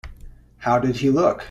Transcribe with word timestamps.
How 0.57 0.79
did 0.79 0.95
he 0.95 1.11
look? 1.11 1.39